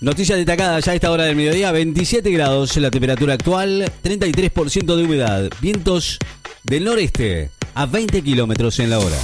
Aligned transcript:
Noticias 0.00 0.38
destacadas 0.38 0.84
ya 0.84 0.92
a 0.92 0.94
esta 0.94 1.10
hora 1.10 1.24
del 1.24 1.34
mediodía, 1.34 1.72
27 1.72 2.30
grados 2.30 2.76
la 2.76 2.88
temperatura 2.88 3.34
actual, 3.34 3.90
33% 4.04 4.94
de 4.94 5.02
humedad, 5.02 5.50
vientos 5.60 6.18
del 6.62 6.84
noreste 6.84 7.50
a 7.74 7.84
20 7.86 8.22
kilómetros 8.22 8.78
en 8.78 8.90
la 8.90 9.00
hora. 9.00 9.16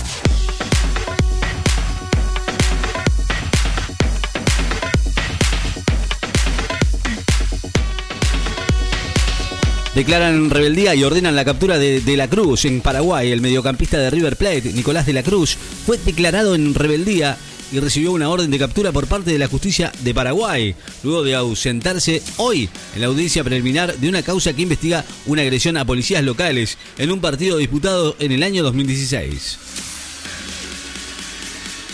Declaran 9.95 10.50
rebeldía 10.50 10.96
y 10.96 11.04
ordenan 11.04 11.36
la 11.36 11.45
captura 11.45 11.79
de, 11.79 12.00
de, 12.00 12.16
la 12.16 12.27
Cruz 12.27 12.64
en 12.64 12.80
Paraguay. 12.80 13.30
El 13.30 13.41
mediocampista 13.41 13.96
de 13.98 14.11
River 14.11 14.34
Plate, 14.34 14.72
Nicolás 14.72 15.06
de 15.06 15.12
la 15.12 15.22
Cruz, 15.22 15.56
fue 15.86 15.98
declarado 15.98 16.56
en 16.56 16.75
rebeldía 16.75 17.36
y 17.73 17.81
recibió 17.81 18.12
una 18.12 18.29
orden 18.29 18.51
de 18.51 18.59
captura 18.59 18.93
por 18.93 19.07
parte 19.07 19.33
de 19.33 19.39
la 19.39 19.49
justicia 19.49 19.93
de 20.01 20.15
Paraguay, 20.15 20.75
luego 21.03 21.23
de 21.23 21.35
ausentarse 21.35 22.23
hoy 22.37 22.69
en 22.95 23.01
la 23.01 23.07
audiencia 23.09 23.45
preliminar 23.45 23.97
de 23.97 24.09
una 24.09 24.23
causa 24.23 24.52
que 24.52 24.62
investiga 24.62 25.05
una 25.27 25.43
agresión 25.43 25.77
a 25.77 25.85
policías 25.85 26.23
locales 26.23 26.79
en 26.98 27.11
un 27.11 27.21
partido 27.21 27.59
disputado 27.59 28.16
en 28.19 28.33
el 28.33 28.43
año 28.43 28.62
2016. 28.62 29.59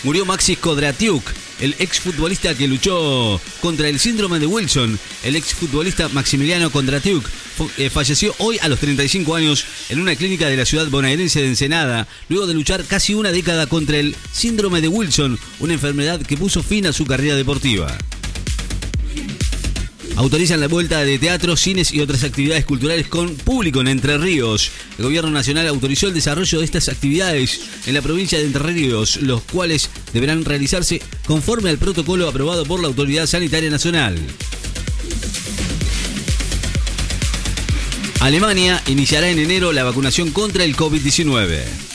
Murió 0.03 0.25
Maxis 0.25 0.59
Kodratiuk, 0.59 1.23
el 1.61 1.77
exfutbolista 1.79 2.55
que 2.55 2.69
luchó 2.69 3.41
contra 3.61 3.89
el 3.89 3.99
síndrome 3.99 4.39
de 4.39 4.47
Wilson. 4.47 4.99
El 5.25 5.37
exfutbolista 5.37 6.09
Maximiliano 6.09 6.71
Kondratiuk 6.71 7.29
eh, 7.77 7.91
falleció 7.91 8.35
hoy 8.39 8.59
a 8.61 8.69
los 8.69 8.79
35 8.79 9.35
años 9.35 9.65
en 9.89 10.01
una 10.01 10.17
clínica 10.17 10.49
de 10.49 10.57
la 10.57 10.65
ciudad 10.65 10.89
bonaerense 10.89 11.43
de 11.43 11.49
Ensenada, 11.49 12.09
luego 12.29 12.47
de 12.47 12.55
luchar 12.55 12.85
casi 12.85 13.15
una 13.15 13.33
década 13.33 13.67
contra 13.67 13.99
el 13.99 14.17
síndrome 14.33 14.81
de 14.81 14.89
Wilson, 14.89 15.39
una 15.61 15.75
enfermedad 15.75 16.21
que 16.21 16.37
puso 16.37 16.63
fin 16.63 16.87
a 16.87 16.93
su 16.93 17.05
carrera 17.05 17.37
deportiva 17.37 17.97
autorizan 20.21 20.61
la 20.61 20.69
vuelta 20.69 21.03
de 21.03 21.19
teatros, 21.19 21.61
cines 21.61 21.93
y 21.93 22.03
otras 22.03 22.25
actividades 22.25 22.67
culturales 22.67 23.07
con 23.09 23.37
público 23.37 23.81
en 23.81 23.89
Entre 23.89 24.19
Ríos. 24.19 24.71
El 24.99 25.05
gobierno 25.05 25.31
nacional 25.31 25.67
autorizó 25.67 26.09
el 26.09 26.15
desarrollo 26.15 26.59
de 26.59 26.65
estas 26.67 26.91
actividades 26.91 27.63
en 27.87 27.95
la 27.95 28.03
provincia 28.03 28.39
de 28.39 28.45
Entre 28.45 28.63
Ríos, 28.63 29.17
los 29.23 29.41
cuales 29.45 29.89
deberán 30.13 30.45
realizarse 30.45 31.01
conforme 31.27 31.71
al 31.71 31.79
protocolo 31.79 32.29
aprobado 32.29 32.67
por 32.67 32.81
la 32.83 32.89
Autoridad 32.89 33.27
Sanitaria 33.27 33.71
Nacional. 33.71 34.19
Alemania 38.21 38.83
iniciará 38.89 39.31
en 39.31 39.39
enero 39.39 39.73
la 39.73 39.85
vacunación 39.85 40.33
contra 40.33 40.65
el 40.65 40.77
COVID-19. 40.77 41.90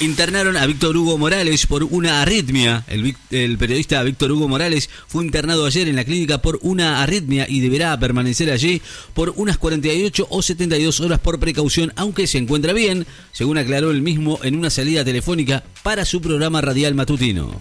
Internaron 0.00 0.56
a 0.56 0.64
Víctor 0.64 0.96
Hugo 0.96 1.18
Morales 1.18 1.66
por 1.66 1.82
una 1.82 2.22
arritmia. 2.22 2.84
El, 2.86 3.58
periodista 3.58 4.00
Víctor 4.04 4.30
Hugo 4.30 4.46
Morales 4.46 4.88
fue 5.08 5.24
internado 5.24 5.66
ayer 5.66 5.88
en 5.88 5.96
la 5.96 6.04
clínica 6.04 6.40
por 6.40 6.60
una 6.62 7.02
arritmia 7.02 7.46
y 7.48 7.58
deberá 7.58 7.98
permanecer 7.98 8.52
allí 8.52 8.80
por 9.12 9.32
unas 9.34 9.58
48 9.58 10.28
o 10.30 10.40
72 10.40 11.00
horas 11.00 11.18
por 11.18 11.40
precaución, 11.40 11.92
aunque 11.96 12.28
se 12.28 12.38
encuentra 12.38 12.72
bien, 12.72 13.08
según 13.32 13.58
aclaró 13.58 13.90
él 13.90 14.00
mismo 14.00 14.38
en 14.44 14.54
una 14.54 14.70
salida 14.70 15.04
telefónica 15.04 15.64
para 15.82 16.04
su 16.04 16.20
programa 16.20 16.60
radial 16.60 16.94
matutino. 16.94 17.60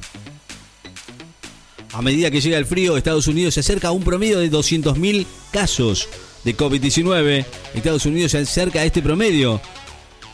A 1.92 2.04
medida 2.04 2.30
que 2.30 2.42
llega 2.42 2.60
el 2.60 2.68
frío, 2.68 2.98
Estados 2.98 3.28
Unidos 3.28 3.56
se 3.56 3.62
acerca 3.62 3.88
a 3.88 3.94
un 3.94 4.04
promedio 4.04 4.38
de 4.38 4.52
200.000 4.52 5.26
casos 5.52 6.08
de 6.44 6.56
COVID-19. 6.56 7.46
Estados 7.74 8.06
Unidos 8.06 8.34
se 8.34 8.38
acerca 8.38 8.82
a 8.82 8.86
este 8.86 9.02
promedio 9.02 9.60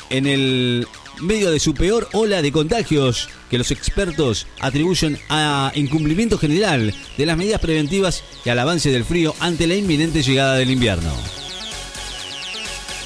en 0.09 0.27
el 0.27 0.85
medio 1.21 1.51
de 1.51 1.59
su 1.59 1.73
peor 1.73 2.09
ola 2.13 2.41
de 2.41 2.51
contagios 2.51 3.29
que 3.49 3.57
los 3.57 3.71
expertos 3.71 4.47
atribuyen 4.59 5.19
a 5.29 5.71
incumplimiento 5.75 6.37
general 6.37 6.93
de 7.17 7.25
las 7.25 7.37
medidas 7.37 7.61
preventivas 7.61 8.23
y 8.45 8.49
al 8.49 8.59
avance 8.59 8.91
del 8.91 9.05
frío 9.05 9.35
ante 9.39 9.67
la 9.67 9.75
inminente 9.75 10.23
llegada 10.23 10.55
del 10.55 10.71
invierno. 10.71 11.13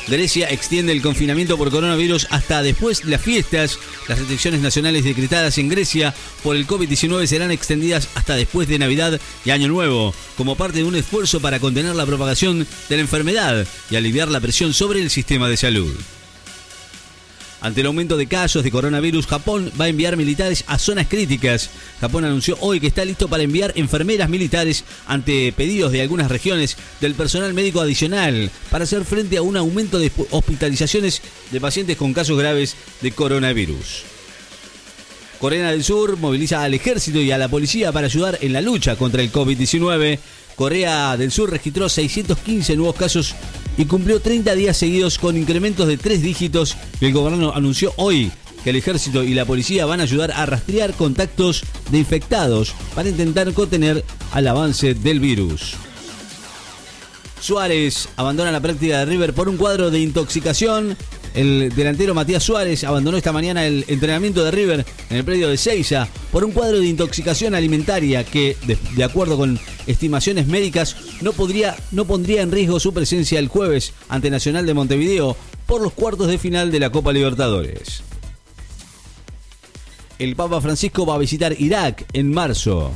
Grecia 0.07 0.49
extiende 0.49 0.93
el 0.93 1.01
confinamiento 1.01 1.57
por 1.57 1.69
coronavirus 1.69 2.27
hasta 2.29 2.63
después 2.63 3.03
de 3.03 3.11
las 3.11 3.21
fiestas. 3.21 3.77
Las 4.07 4.17
restricciones 4.17 4.61
nacionales 4.61 5.03
decretadas 5.03 5.57
en 5.57 5.67
Grecia 5.67 6.13
por 6.43 6.55
el 6.55 6.65
COVID-19 6.65 7.25
serán 7.25 7.51
extendidas 7.51 8.07
hasta 8.15 8.35
después 8.35 8.69
de 8.69 8.79
Navidad 8.79 9.19
y 9.43 9.49
Año 9.49 9.67
Nuevo, 9.67 10.13
como 10.37 10.55
parte 10.55 10.77
de 10.77 10.85
un 10.85 10.95
esfuerzo 10.95 11.41
para 11.41 11.59
contener 11.59 11.93
la 11.93 12.05
propagación 12.05 12.65
de 12.87 12.95
la 12.95 13.01
enfermedad 13.01 13.67
y 13.91 13.97
aliviar 13.97 14.29
la 14.29 14.39
presión 14.39 14.73
sobre 14.73 15.01
el 15.01 15.09
sistema 15.09 15.49
de 15.49 15.57
salud. 15.57 15.93
Ante 17.59 17.81
el 17.81 17.87
aumento 17.87 18.17
de 18.17 18.27
casos 18.27 18.63
de 18.63 18.69
coronavirus, 18.71 19.25
Japón 19.25 19.71
va 19.79 19.85
a 19.85 19.87
enviar 19.87 20.15
militares 20.15 20.63
a 20.67 20.77
zonas 20.77 21.07
críticas. 21.07 21.71
Japón 21.99 22.23
anunció 22.23 22.55
hoy 22.59 22.79
que 22.79 22.87
está 22.87 23.03
listo 23.03 23.27
para 23.27 23.43
enviar 23.43 23.73
enfermeras 23.75 24.29
militares 24.29 24.83
ante 25.07 25.51
pedidos 25.53 25.91
de 25.91 26.03
algunas 26.03 26.29
regiones 26.29 26.77
del 27.01 27.15
personal 27.15 27.55
médico 27.55 27.81
adicional 27.81 28.51
para 28.69 28.83
hacer 28.83 29.05
frente 29.05 29.37
a 29.37 29.41
un 29.41 29.57
aumento 29.57 29.97
de 29.97 30.11
hospitalizaciones 30.29 31.21
de 31.49 31.59
pacientes 31.59 31.97
con 31.97 32.13
casos 32.13 32.37
graves 32.37 32.75
de 33.01 33.11
coronavirus. 33.11 34.03
Corea 35.39 35.71
del 35.71 35.83
Sur 35.83 36.17
moviliza 36.17 36.63
al 36.63 36.73
ejército 36.75 37.19
y 37.19 37.31
a 37.31 37.37
la 37.37 37.47
policía 37.47 37.91
para 37.91 38.07
ayudar 38.07 38.37
en 38.41 38.53
la 38.53 38.61
lucha 38.61 38.95
contra 38.95 39.21
el 39.21 39.31
COVID-19. 39.31 40.19
Corea 40.55 41.17
del 41.17 41.31
Sur 41.31 41.51
registró 41.51 41.89
615 41.89 42.75
nuevos 42.75 42.95
casos 42.95 43.35
y 43.77 43.85
cumplió 43.85 44.19
30 44.19 44.55
días 44.55 44.75
seguidos 44.75 45.17
con 45.17 45.37
incrementos 45.37 45.87
de 45.87 45.97
tres 45.97 46.21
dígitos 46.21 46.75
y 46.99 47.05
el 47.05 47.13
gobierno 47.13 47.53
anunció 47.53 47.93
hoy 47.97 48.31
que 48.63 48.71
el 48.71 48.75
ejército 48.75 49.23
y 49.23 49.33
la 49.33 49.45
policía 49.45 49.85
van 49.85 49.99
a 49.99 50.03
ayudar 50.03 50.31
a 50.31 50.45
rastrear 50.45 50.93
contactos 50.93 51.63
de 51.91 51.99
infectados 51.99 52.73
para 52.95 53.09
intentar 53.09 53.53
contener 53.53 54.03
al 54.31 54.47
avance 54.47 54.93
del 54.93 55.19
virus. 55.19 55.75
Suárez 57.39 58.09
abandona 58.17 58.51
la 58.51 58.59
práctica 58.59 58.99
de 58.99 59.05
River 59.05 59.33
por 59.33 59.47
un 59.47 59.57
cuadro 59.57 59.91
de 59.91 59.99
intoxicación. 59.99 60.97
El 61.37 61.71
delantero 61.75 62.15
Matías 62.15 62.41
Suárez 62.41 62.83
abandonó 62.83 63.15
esta 63.15 63.31
mañana 63.31 63.67
el 63.67 63.85
entrenamiento 63.87 64.43
de 64.43 64.49
River 64.49 64.83
en 65.11 65.17
el 65.17 65.23
predio 65.23 65.49
de 65.49 65.57
Seiza 65.57 66.07
por 66.31 66.43
un 66.43 66.51
cuadro 66.51 66.79
de 66.79 66.87
intoxicación 66.87 67.53
alimentaria 67.53 68.23
que, 68.23 68.57
de, 68.65 69.03
acuerdo 69.03 69.37
con 69.37 69.59
estimaciones 69.85 70.47
médicas, 70.47 70.95
no, 71.21 71.33
podría, 71.33 71.75
no 71.91 72.05
pondría 72.05 72.41
en 72.41 72.51
riesgo 72.51 72.79
su 72.79 72.91
presencia 72.91 73.37
el 73.37 73.49
jueves 73.49 73.93
ante 74.09 74.31
Nacional 74.31 74.65
de 74.65 74.73
Montevideo 74.73 75.37
por 75.67 75.79
los 75.81 75.93
cuartos 75.93 76.27
de 76.27 76.39
final 76.39 76.71
de 76.71 76.79
la 76.79 76.89
Copa 76.89 77.13
Libertadores. 77.13 78.01
El 80.17 80.35
Papa 80.35 80.59
Francisco 80.59 81.05
va 81.05 81.13
a 81.13 81.19
visitar 81.19 81.53
Irak 81.61 82.03
en 82.13 82.33
marzo. 82.33 82.93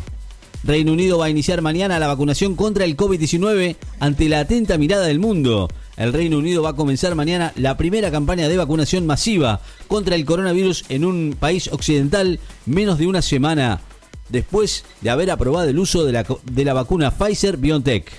Reino 0.64 0.94
Unido 0.94 1.20
va 1.20 1.26
a 1.26 1.30
iniciar 1.30 1.62
mañana 1.62 2.00
la 2.00 2.08
vacunación 2.08 2.56
contra 2.56 2.86
el 2.86 2.98
COVID-19 2.98 3.76
ante 4.00 4.30
la 4.30 4.40
atenta 4.40 4.80
mirada 4.80 5.06
del 5.06 5.20
mundo. 5.20 5.70
El 5.98 6.14
Reino 6.14 6.38
Unido 6.38 6.64
va 6.64 6.70
a 6.70 6.76
comenzar 6.76 7.16
mañana 7.16 7.54
la 7.56 7.78
primera 7.78 8.12
campaña 8.12 8.48
de 8.48 8.58
vacunación 8.58 9.06
masiva 9.06 9.62
contra 9.88 10.16
el 10.16 10.26
coronavirus 10.26 10.86
en 10.90 11.06
un 11.06 11.36
país 11.40 11.68
occidental 11.72 12.40
menos 12.66 12.98
de 12.98 13.08
una 13.08 13.22
semana 13.22 13.82
después 14.30 14.86
de 15.02 15.10
haber 15.10 15.32
aprobado 15.32 15.70
el 15.70 15.80
uso 15.80 16.06
de 16.06 16.14
la, 16.14 16.26
de 16.44 16.66
la 16.66 16.74
vacuna 16.74 17.12
Pfizer 17.12 17.58
BioNTech. 17.58 18.12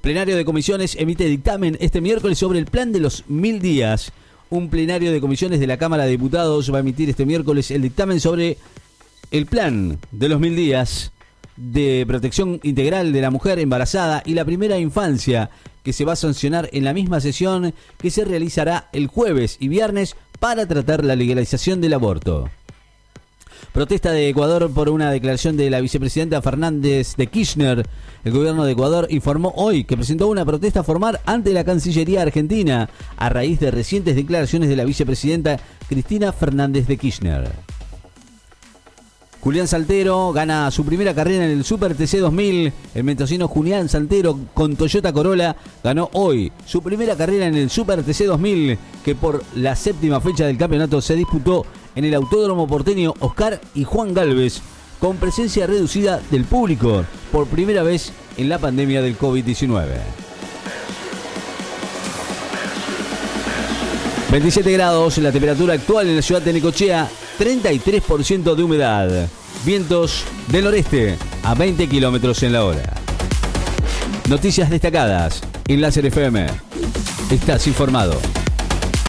Plenario 0.00 0.36
de 0.36 0.44
comisiones 0.44 0.96
emite 0.96 1.24
dictamen 1.24 1.76
este 1.80 2.00
miércoles 2.00 2.38
sobre 2.38 2.58
el 2.58 2.66
plan 2.66 2.92
de 2.92 3.00
los 3.00 3.24
mil 3.28 3.60
días 3.60 4.12
un 4.50 4.70
plenario 4.70 5.10
de 5.10 5.20
comisiones 5.20 5.58
de 5.58 5.66
la 5.66 5.78
Cámara 5.78 6.04
de 6.04 6.10
Diputados 6.10 6.72
va 6.72 6.76
a 6.76 6.80
emitir 6.80 7.10
este 7.10 7.26
miércoles 7.26 7.70
el 7.72 7.82
dictamen 7.82 8.20
sobre 8.20 8.58
el 9.32 9.46
plan 9.46 9.98
de 10.12 10.28
los 10.28 10.38
mil 10.38 10.54
días 10.54 11.10
de 11.56 12.04
protección 12.06 12.60
integral 12.62 13.12
de 13.12 13.20
la 13.20 13.30
mujer 13.30 13.58
embarazada 13.58 14.22
y 14.24 14.34
la 14.34 14.44
primera 14.44 14.78
infancia 14.78 15.50
que 15.82 15.92
se 15.92 16.04
va 16.04 16.14
a 16.14 16.16
sancionar 16.16 16.68
en 16.72 16.84
la 16.84 16.92
misma 16.92 17.20
sesión 17.20 17.72
que 17.98 18.10
se 18.10 18.24
realizará 18.24 18.88
el 18.92 19.06
jueves 19.06 19.56
y 19.60 19.68
viernes 19.68 20.16
para 20.40 20.66
tratar 20.66 21.04
la 21.04 21.16
legalización 21.16 21.80
del 21.80 21.94
aborto. 21.94 22.50
Protesta 23.72 24.10
de 24.10 24.28
Ecuador 24.28 24.70
por 24.72 24.88
una 24.88 25.10
declaración 25.10 25.56
de 25.56 25.70
la 25.70 25.80
vicepresidenta 25.80 26.42
Fernández 26.42 27.14
de 27.16 27.26
Kirchner. 27.26 27.86
El 28.24 28.32
gobierno 28.32 28.64
de 28.64 28.72
Ecuador 28.72 29.06
informó 29.10 29.52
hoy 29.56 29.84
que 29.84 29.96
presentó 29.96 30.28
una 30.28 30.44
protesta 30.44 30.82
formal 30.82 31.20
ante 31.26 31.52
la 31.52 31.64
Cancillería 31.64 32.22
Argentina 32.22 32.88
a 33.16 33.28
raíz 33.28 33.60
de 33.60 33.70
recientes 33.70 34.16
declaraciones 34.16 34.68
de 34.68 34.76
la 34.76 34.84
vicepresidenta 34.84 35.58
Cristina 35.88 36.32
Fernández 36.32 36.86
de 36.86 36.96
Kirchner. 36.96 37.75
Julián 39.46 39.68
Saltero 39.68 40.32
gana 40.32 40.72
su 40.72 40.84
primera 40.84 41.14
carrera 41.14 41.44
en 41.44 41.52
el 41.52 41.64
Super 41.64 41.94
TC 41.94 42.18
2000. 42.18 42.72
El 42.96 43.04
mendocino 43.04 43.46
Julián 43.46 43.88
Saltero 43.88 44.36
con 44.52 44.74
Toyota 44.74 45.12
Corolla 45.12 45.54
ganó 45.84 46.10
hoy 46.14 46.50
su 46.64 46.82
primera 46.82 47.14
carrera 47.14 47.46
en 47.46 47.54
el 47.54 47.70
Super 47.70 48.02
TC 48.02 48.24
2000, 48.24 48.76
que 49.04 49.14
por 49.14 49.44
la 49.54 49.76
séptima 49.76 50.20
fecha 50.20 50.46
del 50.46 50.58
campeonato 50.58 51.00
se 51.00 51.14
disputó 51.14 51.64
en 51.94 52.04
el 52.04 52.14
Autódromo 52.14 52.66
Porteño 52.66 53.14
Oscar 53.20 53.60
y 53.76 53.84
Juan 53.84 54.14
Galvez, 54.14 54.62
con 54.98 55.16
presencia 55.18 55.68
reducida 55.68 56.20
del 56.32 56.42
público 56.42 57.04
por 57.30 57.46
primera 57.46 57.84
vez 57.84 58.10
en 58.36 58.48
la 58.48 58.58
pandemia 58.58 59.00
del 59.00 59.16
COVID-19. 59.16 59.84
27 64.32 64.72
grados 64.72 65.18
la 65.18 65.30
temperatura 65.30 65.74
actual 65.74 66.08
en 66.08 66.16
la 66.16 66.22
ciudad 66.22 66.42
de 66.42 66.52
Necochea, 66.52 67.08
33% 67.38 68.54
de 68.54 68.62
humedad. 68.62 69.28
Vientos 69.64 70.24
del 70.48 70.64
noreste 70.64 71.16
a 71.42 71.54
20 71.54 71.88
kilómetros 71.88 72.42
en 72.42 72.52
la 72.52 72.64
hora. 72.64 72.94
Noticias 74.28 74.70
destacadas 74.70 75.42
en 75.68 75.80
Láser 75.80 76.06
FM. 76.06 76.46
Estás 77.30 77.66
informado. 77.66 78.35